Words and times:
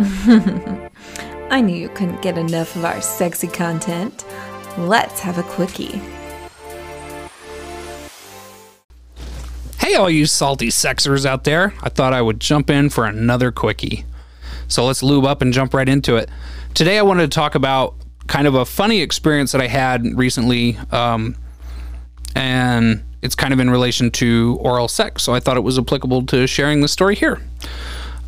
I 1.50 1.60
knew 1.60 1.76
you 1.76 1.90
couldn't 1.90 2.22
get 2.22 2.38
enough 2.38 2.74
of 2.74 2.86
our 2.86 3.02
sexy 3.02 3.48
content. 3.48 4.24
Let's 4.78 5.20
have 5.20 5.36
a 5.36 5.42
quickie. 5.42 6.00
Hey, 9.76 9.96
all 9.96 10.08
you 10.08 10.24
salty 10.24 10.68
sexers 10.68 11.26
out 11.26 11.44
there. 11.44 11.74
I 11.82 11.90
thought 11.90 12.14
I 12.14 12.22
would 12.22 12.40
jump 12.40 12.70
in 12.70 12.88
for 12.88 13.04
another 13.04 13.52
quickie. 13.52 14.06
So 14.68 14.86
let's 14.86 15.02
lube 15.02 15.26
up 15.26 15.42
and 15.42 15.52
jump 15.52 15.74
right 15.74 15.88
into 15.88 16.16
it. 16.16 16.30
Today, 16.72 16.98
I 16.98 17.02
wanted 17.02 17.30
to 17.30 17.34
talk 17.34 17.54
about 17.54 17.94
kind 18.26 18.46
of 18.46 18.54
a 18.54 18.64
funny 18.64 19.02
experience 19.02 19.52
that 19.52 19.60
I 19.60 19.66
had 19.66 20.06
recently. 20.16 20.78
Um, 20.92 21.36
and 22.34 23.04
it's 23.20 23.34
kind 23.34 23.52
of 23.52 23.60
in 23.60 23.68
relation 23.68 24.10
to 24.12 24.56
oral 24.62 24.88
sex. 24.88 25.22
So 25.22 25.34
I 25.34 25.40
thought 25.40 25.58
it 25.58 25.64
was 25.64 25.78
applicable 25.78 26.24
to 26.26 26.46
sharing 26.46 26.80
the 26.80 26.88
story 26.88 27.16
here. 27.16 27.42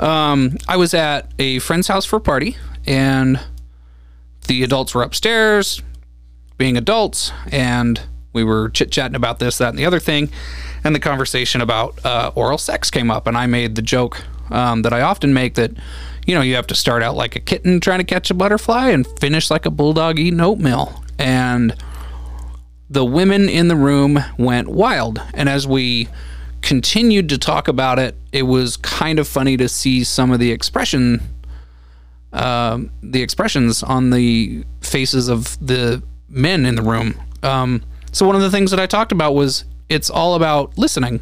Um, 0.03 0.57
I 0.67 0.77
was 0.77 0.95
at 0.95 1.33
a 1.39 1.61
friend's 1.61 1.87
house 1.87 2.05
for 2.05 2.17
a 2.17 2.21
party, 2.21 2.57
and 2.87 3.39
the 4.49 4.65
adults 4.65 4.95
were 4.95 5.03
upstairs 5.03 5.81
being 6.59 6.77
adults, 6.77 7.31
and 7.53 8.01
we 8.33 8.43
were 8.43 8.69
chit 8.71 8.91
chatting 8.91 9.15
about 9.15 9.39
this, 9.39 9.59
that, 9.59 9.69
and 9.69 9.79
the 9.79 9.87
other 9.87 10.01
thing. 10.01 10.29
And 10.83 10.93
the 10.93 11.01
conversation 11.01 11.61
about 11.61 12.05
uh, 12.05 12.33
oral 12.35 12.59
sex 12.59 12.91
came 12.91 13.13
up, 13.13 13.29
and 13.29 13.39
I 13.39 13.47
made 13.47 13.77
the 13.77 13.83
joke 13.83 14.25
um, 14.51 14.83
that 14.83 14.93
I 14.93 15.03
often 15.03 15.33
make 15.33 15.55
that, 15.55 15.71
you 16.27 16.35
know, 16.35 16.41
you 16.41 16.57
have 16.57 16.67
to 16.69 16.75
start 16.75 17.05
out 17.05 17.15
like 17.15 17.37
a 17.37 17.41
kitten 17.41 17.79
trying 17.79 18.01
to 18.01 18.05
catch 18.05 18.29
a 18.29 18.35
butterfly 18.35 18.89
and 18.89 19.07
finish 19.21 19.53
like 19.53 19.67
a 19.67 19.71
bulldog 19.71 20.19
eating 20.19 20.41
oatmeal. 20.41 21.05
And 21.17 21.77
the 22.91 23.05
women 23.05 23.49
in 23.49 23.69
the 23.69 23.77
room 23.77 24.19
went 24.37 24.67
wild. 24.67 25.23
And 25.33 25.49
as 25.49 25.65
we 25.65 26.09
continued 26.63 27.29
to 27.29 27.39
talk 27.39 27.69
about 27.69 27.99
it, 27.99 28.15
it 28.33 28.45
was 28.45 28.77
kind 28.79 29.19
of 29.19 29.29
funny 29.29 29.57
to 29.57 29.69
see 29.69 30.05
some 30.05 30.31
of 30.31 30.39
the 30.39 30.51
expression, 30.51 31.21
uh, 32.33 32.79
the 33.03 33.23
expressions 33.23 33.83
on 33.83 34.11
the 34.11 34.65
faces 34.81 35.29
of 35.29 35.59
the 35.65 36.03
men 36.29 36.65
in 36.65 36.77
the 36.77 36.83
room. 36.83 37.21
Um, 37.43 37.83
so 38.13 38.27
one 38.27 38.37
of 38.37 38.43
the 38.43 38.51
things 38.51 38.71
that 38.71 38.81
I 38.81 38.87
talked 38.87 39.13
about 39.13 39.35
was 39.35 39.65
it's 39.89 40.09
all 40.09 40.35
about 40.35 40.79
listening. 40.79 41.21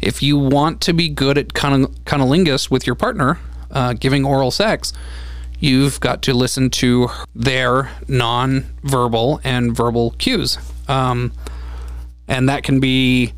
If 0.00 0.22
you 0.22 0.36
want 0.36 0.80
to 0.82 0.92
be 0.92 1.08
good 1.08 1.38
at 1.38 1.48
cunnilingus 1.48 2.70
with 2.70 2.86
your 2.86 2.96
partner, 2.96 3.38
uh, 3.70 3.92
giving 3.94 4.24
oral 4.24 4.50
sex, 4.50 4.92
you've 5.58 6.00
got 6.00 6.22
to 6.22 6.34
listen 6.34 6.70
to 6.70 7.08
their 7.34 7.90
non-verbal 8.08 9.40
and 9.42 9.76
verbal 9.76 10.10
cues. 10.12 10.58
Um, 10.88 11.32
and 12.28 12.48
that 12.48 12.62
can 12.62 12.80
be, 12.80 13.32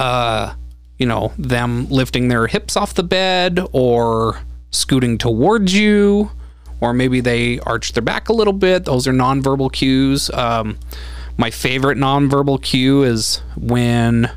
uh, 0.00 0.54
you 0.96 1.04
know, 1.04 1.30
them 1.36 1.86
lifting 1.90 2.28
their 2.28 2.46
hips 2.46 2.74
off 2.74 2.94
the 2.94 3.02
bed 3.02 3.60
or 3.72 4.40
scooting 4.70 5.18
towards 5.18 5.74
you, 5.74 6.30
or 6.80 6.94
maybe 6.94 7.20
they 7.20 7.60
arch 7.60 7.92
their 7.92 8.02
back 8.02 8.30
a 8.30 8.32
little 8.32 8.54
bit. 8.54 8.86
Those 8.86 9.06
are 9.06 9.12
nonverbal 9.12 9.70
cues. 9.70 10.30
Um, 10.30 10.78
my 11.36 11.50
favorite 11.50 11.98
nonverbal 11.98 12.62
cue 12.62 13.02
is 13.02 13.42
when 13.58 14.30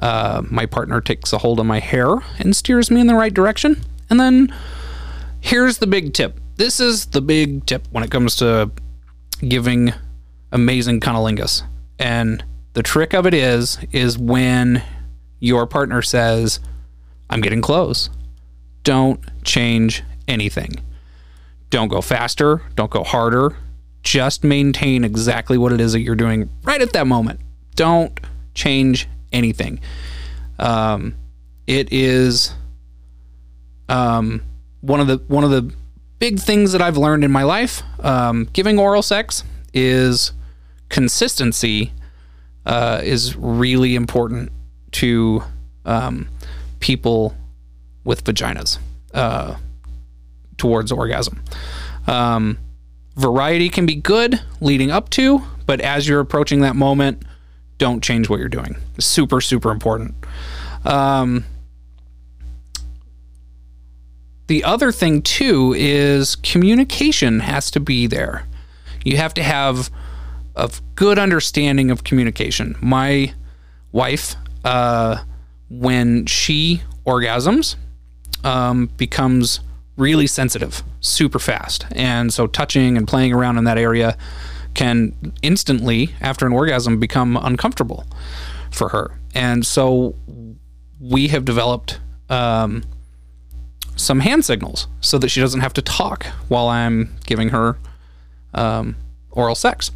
uh, 0.00 0.42
my 0.50 0.66
partner 0.66 1.00
takes 1.00 1.32
a 1.32 1.38
hold 1.38 1.60
of 1.60 1.66
my 1.66 1.80
hair 1.80 2.16
and 2.38 2.54
steers 2.54 2.90
me 2.90 3.00
in 3.00 3.06
the 3.06 3.14
right 3.14 3.32
direction. 3.32 3.82
And 4.10 4.20
then 4.20 4.54
here's 5.40 5.78
the 5.78 5.86
big 5.86 6.12
tip. 6.12 6.38
This 6.56 6.78
is 6.78 7.06
the 7.06 7.22
big 7.22 7.64
tip 7.64 7.86
when 7.90 8.04
it 8.04 8.10
comes 8.10 8.36
to 8.36 8.70
giving 9.40 9.94
amazing 10.52 11.00
cunnilingus. 11.00 11.62
And 11.98 12.44
the 12.78 12.82
trick 12.84 13.12
of 13.12 13.26
it 13.26 13.34
is, 13.34 13.76
is 13.90 14.16
when 14.16 14.84
your 15.40 15.66
partner 15.66 16.00
says, 16.00 16.60
I'm 17.28 17.40
getting 17.40 17.60
close. 17.60 18.08
Don't 18.84 19.20
change 19.42 20.04
anything. 20.28 20.76
Don't 21.70 21.88
go 21.88 22.00
faster. 22.00 22.62
Don't 22.76 22.88
go 22.88 23.02
harder. 23.02 23.56
Just 24.04 24.44
maintain 24.44 25.02
exactly 25.02 25.58
what 25.58 25.72
it 25.72 25.80
is 25.80 25.90
that 25.90 26.02
you're 26.02 26.14
doing 26.14 26.50
right 26.62 26.80
at 26.80 26.92
that 26.92 27.08
moment. 27.08 27.40
Don't 27.74 28.16
change 28.54 29.08
anything. 29.32 29.80
Um, 30.60 31.16
it 31.66 31.92
is 31.92 32.54
um, 33.88 34.40
one 34.82 35.00
of 35.00 35.08
the 35.08 35.16
one 35.26 35.42
of 35.42 35.50
the 35.50 35.74
big 36.20 36.38
things 36.38 36.70
that 36.70 36.80
I've 36.80 36.96
learned 36.96 37.24
in 37.24 37.32
my 37.32 37.42
life. 37.42 37.82
Um, 37.98 38.48
giving 38.52 38.78
oral 38.78 39.02
sex 39.02 39.42
is 39.74 40.30
consistency 40.90 41.90
uh, 42.68 43.00
is 43.02 43.34
really 43.34 43.96
important 43.96 44.52
to 44.92 45.42
um, 45.86 46.28
people 46.80 47.34
with 48.04 48.24
vaginas 48.24 48.78
uh, 49.14 49.56
towards 50.58 50.92
orgasm. 50.92 51.42
Um, 52.06 52.58
variety 53.16 53.70
can 53.70 53.86
be 53.86 53.94
good 53.94 54.40
leading 54.60 54.90
up 54.90 55.08
to, 55.10 55.42
but 55.66 55.80
as 55.80 56.06
you're 56.06 56.20
approaching 56.20 56.60
that 56.60 56.76
moment, 56.76 57.22
don't 57.78 58.02
change 58.02 58.28
what 58.28 58.38
you're 58.38 58.48
doing. 58.48 58.76
Super, 58.98 59.40
super 59.40 59.70
important. 59.70 60.14
Um, 60.84 61.44
the 64.46 64.62
other 64.64 64.92
thing, 64.92 65.22
too, 65.22 65.74
is 65.76 66.36
communication 66.36 67.40
has 67.40 67.70
to 67.70 67.80
be 67.80 68.06
there. 68.06 68.46
You 69.04 69.16
have 69.16 69.32
to 69.34 69.42
have 69.42 69.90
a 70.58 70.70
good 70.96 71.18
understanding 71.18 71.90
of 71.90 72.04
communication. 72.04 72.76
My 72.80 73.32
wife, 73.92 74.34
uh, 74.64 75.18
when 75.70 76.26
she 76.26 76.82
orgasms, 77.06 77.76
um, 78.44 78.90
becomes 78.96 79.60
really 79.96 80.26
sensitive 80.26 80.82
super 81.00 81.38
fast. 81.38 81.86
And 81.92 82.32
so 82.32 82.46
touching 82.46 82.96
and 82.96 83.06
playing 83.06 83.32
around 83.32 83.58
in 83.58 83.64
that 83.64 83.78
area 83.78 84.16
can 84.74 85.32
instantly, 85.42 86.14
after 86.20 86.46
an 86.46 86.52
orgasm, 86.52 87.00
become 87.00 87.36
uncomfortable 87.36 88.04
for 88.70 88.90
her. 88.90 89.18
And 89.34 89.64
so 89.64 90.14
we 91.00 91.28
have 91.28 91.44
developed 91.44 92.00
um, 92.28 92.84
some 93.96 94.20
hand 94.20 94.44
signals 94.44 94.86
so 95.00 95.18
that 95.18 95.28
she 95.28 95.40
doesn't 95.40 95.60
have 95.60 95.74
to 95.74 95.82
talk 95.82 96.26
while 96.48 96.68
I'm 96.68 97.16
giving 97.26 97.50
her 97.50 97.78
um, 98.54 98.96
oral 99.30 99.54
sex. 99.54 99.90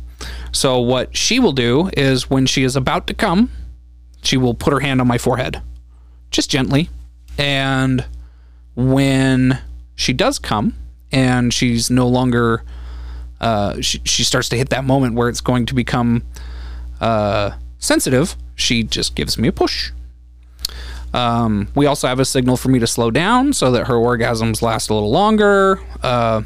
So 0.53 0.79
what 0.79 1.17
she 1.17 1.39
will 1.39 1.53
do 1.53 1.91
is 1.97 2.29
when 2.31 2.47
she 2.47 2.63
is 2.63 2.77
about 2.77 3.07
to 3.09 3.15
come, 3.15 3.51
she 4.23 4.37
will 4.37 4.55
put 4.55 4.73
her 4.73 4.81
hand 4.81 5.01
on 5.01 5.07
my 5.07 5.19
forehead, 5.19 5.61
just 6.31 6.51
gently. 6.51 6.91
And 7.39 8.05
when 8.75 9.61
she 9.95 10.13
does 10.13 10.39
come 10.39 10.75
and 11.11 11.53
she's 11.53 11.91
no 11.91 12.07
longer, 12.07 12.63
uh, 13.41 13.81
she, 13.81 14.01
she 14.05 14.25
starts 14.25 14.49
to 14.51 14.57
hit 14.57 14.71
that 14.71 14.85
moment 14.85 15.15
where 15.15 15.29
it's 15.29 15.41
going 15.41 15.67
to 15.67 15.75
become 15.75 16.23
uh, 17.01 17.53
sensitive, 17.79 18.37
she 18.55 18.83
just 18.83 19.15
gives 19.15 19.37
me 19.39 19.49
a 19.49 19.53
push. 19.53 19.91
Um, 21.13 21.69
we 21.75 21.87
also 21.87 22.09
have 22.09 22.21
a 22.21 22.25
signal 22.25 22.57
for 22.57 22.69
me 22.69 22.79
to 22.79 22.87
slow 22.87 23.11
down 23.11 23.53
so 23.53 23.73
that 23.73 23.89
her 23.89 23.95
orgasms 23.95 24.63
last 24.63 24.89
a 24.89 24.95
little 24.95 25.11
longer. 25.11 25.81
Uh, 26.03 26.43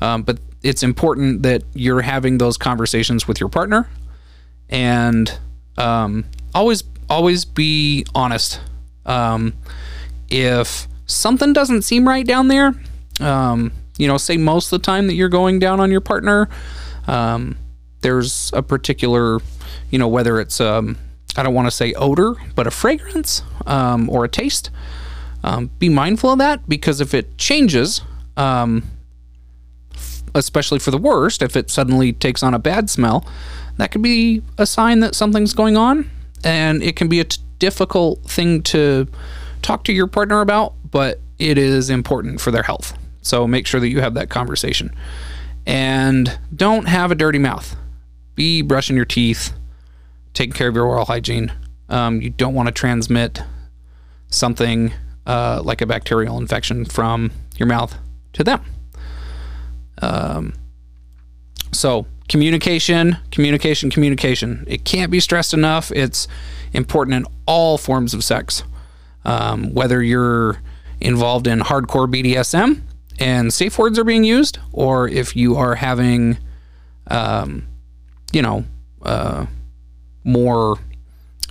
um, 0.00 0.22
but 0.22 0.38
it's 0.62 0.82
important 0.82 1.42
that 1.42 1.62
you're 1.74 2.00
having 2.00 2.38
those 2.38 2.56
conversations 2.56 3.28
with 3.28 3.40
your 3.40 3.48
partner 3.48 3.88
and 4.68 5.38
um, 5.76 6.24
always 6.54 6.84
always 7.08 7.44
be 7.44 8.04
honest. 8.14 8.60
Um, 9.06 9.54
if 10.28 10.86
something 11.06 11.52
doesn't 11.52 11.82
seem 11.82 12.06
right 12.06 12.26
down 12.26 12.48
there, 12.48 12.74
um, 13.20 13.72
you 13.96 14.06
know, 14.06 14.18
say 14.18 14.36
most 14.36 14.72
of 14.72 14.80
the 14.80 14.84
time 14.84 15.06
that 15.06 15.14
you're 15.14 15.30
going 15.30 15.58
down 15.58 15.80
on 15.80 15.90
your 15.90 16.02
partner, 16.02 16.48
um, 17.06 17.56
there's 18.02 18.50
a 18.52 18.62
particular, 18.62 19.38
you 19.90 19.98
know, 19.98 20.08
whether 20.08 20.40
it's 20.40 20.60
um, 20.60 20.98
I 21.36 21.42
don't 21.42 21.54
want 21.54 21.66
to 21.66 21.70
say 21.70 21.94
odor, 21.94 22.34
but 22.54 22.66
a 22.66 22.70
fragrance 22.70 23.42
um, 23.66 24.10
or 24.10 24.24
a 24.24 24.28
taste. 24.28 24.70
Be 25.78 25.88
mindful 25.88 26.32
of 26.32 26.38
that 26.40 26.68
because 26.68 27.00
if 27.00 27.14
it 27.14 27.38
changes, 27.38 28.02
um, 28.36 28.82
especially 30.38 30.78
for 30.78 30.90
the 30.90 30.98
worst, 30.98 31.42
if 31.42 31.56
it 31.56 31.70
suddenly 31.70 32.12
takes 32.12 32.42
on 32.42 32.54
a 32.54 32.58
bad 32.58 32.88
smell, 32.88 33.26
that 33.76 33.90
could 33.90 34.02
be 34.02 34.42
a 34.56 34.66
sign 34.66 35.00
that 35.00 35.14
something's 35.14 35.52
going 35.52 35.76
on. 35.76 36.10
And 36.44 36.82
it 36.82 36.96
can 36.96 37.08
be 37.08 37.20
a 37.20 37.26
difficult 37.58 38.22
thing 38.22 38.62
to 38.62 39.08
talk 39.62 39.84
to 39.84 39.92
your 39.92 40.06
partner 40.06 40.40
about, 40.40 40.74
but 40.90 41.20
it 41.38 41.58
is 41.58 41.90
important 41.90 42.40
for 42.40 42.50
their 42.50 42.62
health. 42.62 42.96
So 43.22 43.46
make 43.46 43.66
sure 43.66 43.80
that 43.80 43.88
you 43.88 44.00
have 44.00 44.14
that 44.14 44.30
conversation. 44.30 44.94
And 45.66 46.38
don't 46.54 46.86
have 46.88 47.10
a 47.10 47.14
dirty 47.14 47.38
mouth. 47.38 47.76
Be 48.34 48.62
brushing 48.62 48.96
your 48.96 49.04
teeth, 49.04 49.52
taking 50.32 50.54
care 50.54 50.68
of 50.68 50.74
your 50.74 50.86
oral 50.86 51.04
hygiene. 51.04 51.52
Um, 51.88 52.22
you 52.22 52.30
don't 52.30 52.54
want 52.54 52.68
to 52.68 52.72
transmit 52.72 53.42
something 54.28 54.92
uh, 55.26 55.60
like 55.64 55.80
a 55.80 55.86
bacterial 55.86 56.38
infection 56.38 56.84
from 56.84 57.32
your 57.56 57.66
mouth 57.66 57.94
to 58.34 58.44
them. 58.44 58.62
Um, 60.00 60.54
so 61.72 62.06
communication, 62.28 63.16
communication, 63.30 63.90
communication. 63.90 64.64
It 64.66 64.84
can't 64.84 65.10
be 65.10 65.20
stressed 65.20 65.54
enough. 65.54 65.90
It's 65.92 66.28
important 66.72 67.16
in 67.16 67.26
all 67.46 67.78
forms 67.78 68.14
of 68.14 68.22
sex. 68.22 68.62
Um, 69.24 69.74
whether 69.74 70.02
you're 70.02 70.60
involved 71.00 71.46
in 71.46 71.60
hardcore 71.60 72.12
BDSM 72.12 72.82
and 73.18 73.52
safe 73.52 73.78
words 73.78 73.98
are 73.98 74.04
being 74.04 74.24
used, 74.24 74.58
or 74.72 75.08
if 75.08 75.34
you 75.34 75.56
are 75.56 75.74
having, 75.74 76.38
um, 77.08 77.66
you 78.32 78.42
know, 78.42 78.64
uh, 79.02 79.46
more 80.24 80.78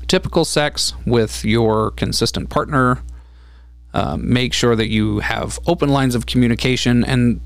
typical 0.08 0.46
sex 0.46 0.94
with 1.06 1.44
your 1.44 1.92
consistent 1.92 2.50
partner. 2.50 3.00
Um, 3.94 4.32
make 4.32 4.54
sure 4.54 4.76
that 4.76 4.90
you 4.90 5.20
have 5.20 5.60
open 5.66 5.90
lines 5.90 6.16
of 6.16 6.26
communication. 6.26 7.04
And, 7.04 7.42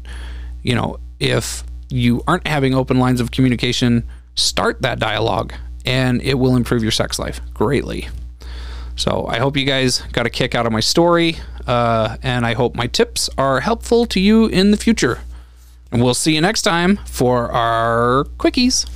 you 0.63 0.75
know, 0.75 0.97
if 1.19 1.63
you 1.89 2.23
aren't 2.27 2.47
having 2.47 2.73
open 2.73 2.99
lines 2.99 3.19
of 3.19 3.31
communication, 3.31 4.07
start 4.35 4.81
that 4.81 4.99
dialogue 4.99 5.53
and 5.85 6.21
it 6.21 6.35
will 6.35 6.55
improve 6.55 6.83
your 6.83 6.91
sex 6.91 7.19
life 7.19 7.41
greatly. 7.53 8.07
So 8.95 9.25
I 9.27 9.39
hope 9.39 9.57
you 9.57 9.65
guys 9.65 10.01
got 10.11 10.25
a 10.25 10.29
kick 10.29 10.53
out 10.53 10.65
of 10.65 10.71
my 10.71 10.79
story, 10.79 11.37
uh, 11.65 12.17
and 12.21 12.45
I 12.45 12.53
hope 12.53 12.75
my 12.75 12.87
tips 12.87 13.29
are 13.37 13.61
helpful 13.61 14.05
to 14.07 14.19
you 14.19 14.45
in 14.45 14.71
the 14.71 14.77
future. 14.77 15.21
And 15.91 16.03
we'll 16.03 16.13
see 16.13 16.35
you 16.35 16.41
next 16.41 16.61
time 16.61 16.97
for 17.05 17.51
our 17.51 18.25
quickies. 18.37 18.87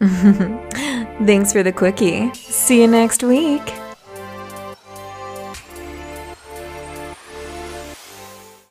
Thanks 1.26 1.52
for 1.52 1.62
the 1.62 1.72
quickie. 1.72 2.32
See 2.34 2.80
you 2.80 2.88
next 2.88 3.22
week. 3.22 3.81